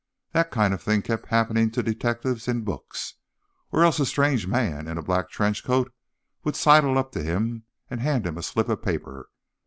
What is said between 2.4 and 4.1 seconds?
in books. Or else a